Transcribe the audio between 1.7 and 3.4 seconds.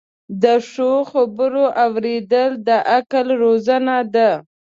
اوریدل د عقل